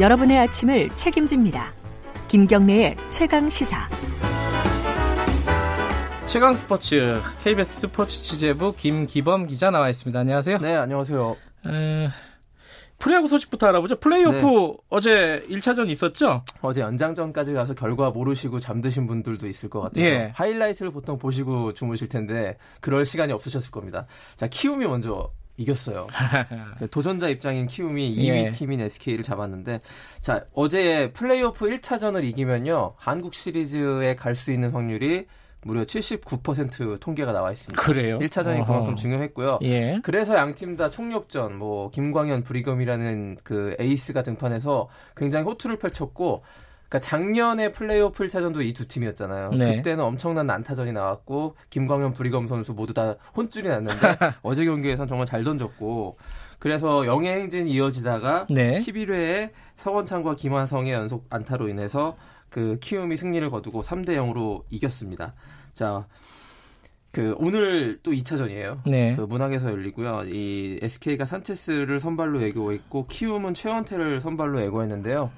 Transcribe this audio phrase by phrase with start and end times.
[0.00, 1.72] 여러분의 아침을 책임집니다.
[2.28, 3.88] 김경래의 최강 시사.
[6.26, 10.20] 최강 스포츠 KBS 스포츠 취재부 김기범 기자 나와 있습니다.
[10.20, 10.58] 안녕하세요.
[10.58, 11.36] 네, 안녕하세요.
[11.66, 12.08] 에,
[12.98, 13.98] 프리야구 소식부터 알아보죠.
[13.98, 14.76] 플레이오프 네.
[14.88, 16.44] 어제 1차전 있었죠?
[16.60, 20.04] 어제 연장전까지 가서 결과 모르시고 잠드신 분들도 있을 것 같아요.
[20.04, 20.32] 예.
[20.32, 24.06] 하이라이트를 보통 보시고 주무실 텐데 그럴 시간이 없으셨을 겁니다.
[24.36, 26.06] 자, 키움이 먼저 이겼어요.
[26.78, 28.50] 그 도전자 입장인 키움이 2위 예.
[28.50, 29.80] 팀인 SK를 잡았는데
[30.20, 35.26] 자 어제 플레이오프 1차전을 이기면요 한국 시리즈에 갈 수 있는 확률이
[35.62, 37.82] 무려 79% 통계가 나와 있습니다.
[37.82, 38.18] 그래요?
[38.20, 38.64] 1차전이 어허.
[38.66, 39.58] 그만큼 중요했고요.
[39.62, 39.98] 예.
[40.04, 46.44] 그래서 양 팀 다 총력전, 뭐 김광현, 브리검이라는 그 에이스가 등판해서 굉장히 호투를 펼쳤고
[46.88, 49.50] 그러니까 작년에 플레이오프 1차전도 이 두 팀이었잖아요.
[49.50, 49.76] 네.
[49.76, 53.98] 그때는 엄청난 난타전이 나왔고 김광현, 브리검 선수 모두 다 혼쭐이 났는데
[54.42, 56.16] 어제 경기에선 정말 잘 던졌고
[56.58, 58.74] 그래서 영예 행진이 이어지다가 네.
[58.74, 62.16] 11회에 서원창과 김하성의 연속 안타로 인해서
[62.48, 65.34] 그 키움이 승리를 거두고 3대 0으로 이겼습니다.
[65.74, 66.06] 자,
[67.12, 68.80] 그 오늘 또 2차전이에요.
[68.86, 69.14] 네.
[69.16, 70.22] 그 문학에서 열리고요.
[70.26, 75.30] 이 SK가 산체스를 선발로 예고했고 키움은 최원태를 선발로 예고했는데요.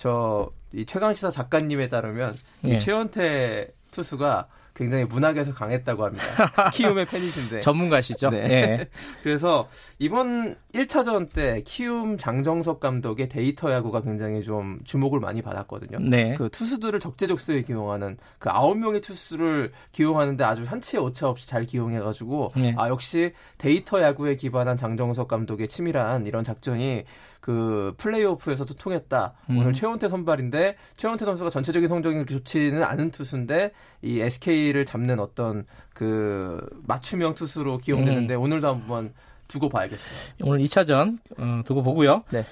[0.00, 2.76] 저 이 최강 시사 작가님에 따르면 네.
[2.76, 4.46] 이 최원태 투수가
[4.80, 6.24] 굉장히 문학에서 강했다고 합니다.
[6.72, 7.60] 키움의 팬이신데.
[7.60, 8.30] 전문가시죠?
[8.30, 8.48] 네.
[8.48, 8.88] 네.
[9.22, 15.98] 그래서 이번 1차전 때 키움 장정석 감독의 데이터 야구가 굉장히 좀 주목을 많이 받았거든요.
[16.08, 16.34] 네.
[16.34, 22.74] 그 투수들을 적재적소에 기용하는 그 9명의 투수를 기용하는데 아주 한치의 오차 없이 잘 기용해가지고 네.
[22.78, 27.04] 아, 역시 데이터 야구에 기반한 장정석 감독의 치밀한 이런 작전이
[27.40, 29.34] 그 플레이오프에서도 통했다.
[29.50, 29.58] 음.
[29.58, 33.72] 오늘 최원태 선발인데 최원태 선수가 전체적인 성적이 그렇게 좋지는 않은 투수인데
[34.02, 38.40] 이 SK 를 잡는 어떤 그 맞춤형 투수로 기용되는데 음.
[38.40, 39.12] 오늘도 한번
[39.48, 40.04] 두고 봐야겠어요.
[40.44, 42.22] 오늘 2차전 어, 두고 보고요.
[42.30, 42.44] 네.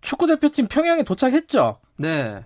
[0.00, 1.78] 축구 대표팀 평양에 도착했죠.
[1.96, 2.44] 네.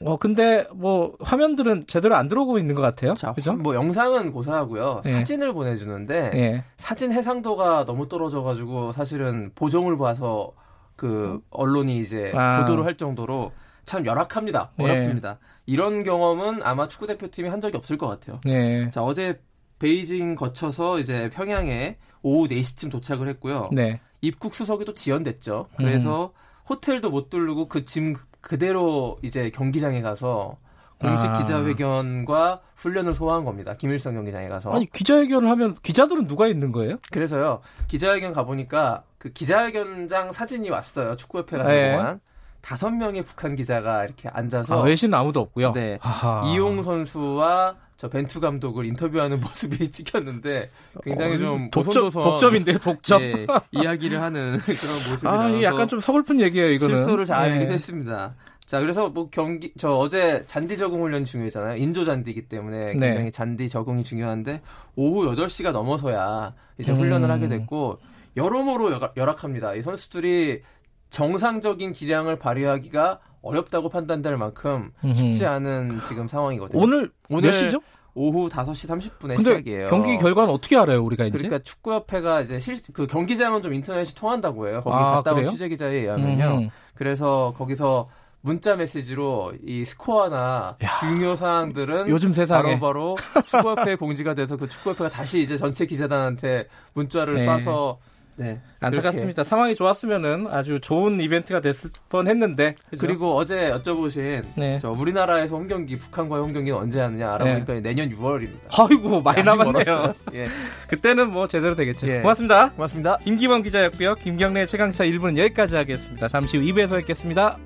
[0.00, 3.14] 어 근데 뭐 화면들은 제대로 안 들어오고 있는 것 같아요.
[3.14, 3.52] 자, 그죠?
[3.52, 5.02] 뭐 영상은 고사하고요.
[5.04, 5.12] 네.
[5.12, 6.64] 사진을 보내주는데 네.
[6.78, 10.52] 사진 해상도가 너무 떨어져가지고 사실은 보정을 봐서
[10.96, 12.60] 그 언론이 이제 아.
[12.60, 13.52] 보도를 할 정도로
[13.84, 14.72] 참 열악합니다.
[14.76, 14.84] 네.
[14.84, 15.32] 어렵습니다.
[15.34, 15.38] 네.
[15.66, 18.40] 이런 경험은 아마 축구 대표팀이 한 적이 없을 것 같아요.
[18.44, 18.90] 네.
[18.90, 19.40] 자 어제
[19.78, 23.68] 베이징 거쳐서 이제 평양에 오후 4시쯤 도착을 했고요.
[23.72, 24.00] 네.
[24.22, 25.68] 입국 수석이 또 지연됐죠.
[25.76, 26.64] 그래서 음.
[26.70, 30.56] 호텔도 못 두르고 그 짐 그대로 이제 경기장에 가서
[30.98, 31.32] 공식 아.
[31.34, 33.74] 기자회견과 훈련을 소화한 겁니다.
[33.76, 34.72] 김일성 경기장에 가서.
[34.72, 36.96] 아니 기자회견을 하면 기자들은 누가 있는 거예요?
[37.10, 37.60] 그래서요.
[37.88, 41.16] 기자회견 가 보니까 그 기자회견장 사진이 왔어요.
[41.16, 41.92] 축구협회가 네.
[41.96, 42.20] 동안.
[42.60, 45.72] 다섯 명의 북한 기자가 이렇게 앉아서 아, 외신 아무도 없고요.
[45.72, 45.98] 네.
[46.00, 46.44] 아하.
[46.46, 50.68] 이용 선수와 저 벤투 감독을 인터뷰하는 모습이 찍혔는데
[51.02, 56.00] 굉장히 어, 좀 독점, 독점인데 독점 네, 이야기를 하는 그런 모습이 아, 나와서 약간 좀
[56.00, 57.66] 서글픈 얘기예요 이거는 실소를 잘 네.
[57.66, 58.34] 했습니다.
[58.60, 61.76] 자 그래서 뭐 경기 저 어제 잔디 적응 훈련 중요했잖아요.
[61.76, 62.92] 인조 잔디이기 때문에 네.
[62.92, 63.30] 굉장히 네.
[63.30, 64.60] 잔디 적응이 중요한데
[64.96, 67.30] 오후 8시가 넘어서야 이제 훈련을 음.
[67.30, 68.00] 하게 됐고
[68.36, 69.76] 여러모로 열악합니다.
[69.76, 70.60] 이 선수들이
[71.08, 76.82] 정상적인 기량을 발휘하기가 어렵다고 판단될 만큼 쉽지 않은 지금 상황이거든요.
[76.82, 77.80] 오늘 오늘 몇 시죠?
[78.14, 79.86] 오후 5시 30분에 시작이에요.
[79.86, 81.36] 경기 결과는 어떻게 알아요, 우리가 이제?
[81.36, 84.80] 그러니까 축구협회가 이제 실, 그 경기장은 좀 인터넷이 통한다고 해요.
[84.84, 86.58] 거기 아, 갔다 온 취재 기자에 의하면요.
[86.58, 86.70] 음.
[86.94, 88.06] 그래서 거기서
[88.40, 93.16] 문자 메시지로 이 스코어나 야, 중요 사항들은 요즘 세상에 바로바로
[93.46, 97.46] 축구협회 공지가 돼서 그 축구협회가 다시 이제 전체 기자단한테 문자를 네.
[97.46, 97.96] 쏴서
[98.36, 98.60] 네.
[98.80, 99.42] 안타깝습니다.
[99.42, 99.48] 그렇게.
[99.48, 102.74] 상황이 좋았으면은 아주 좋은 이벤트가 됐을 뻔 했는데.
[102.90, 103.00] 그죠?
[103.00, 104.78] 그리고 어제 여쭤보신 네.
[104.78, 107.80] 저 우리나라에서 홈 경기, 북한과의 홈 경기는 언제 하느냐 알아보니까 네.
[107.80, 108.78] 내년 6월입니다.
[108.78, 110.14] 아이고, 많이 남았네요.
[110.34, 110.48] 예.
[110.88, 112.08] 그때는 뭐 제대로 되겠죠.
[112.08, 112.20] 예.
[112.20, 112.70] 고맙습니다.
[112.72, 113.16] 고맙습니다.
[113.18, 114.16] 김기범 기자였고요.
[114.16, 116.28] 김경래 최강사 1부는 여기까지 하겠습니다.
[116.28, 117.58] 잠시 후 2부에서 뵙겠습니다.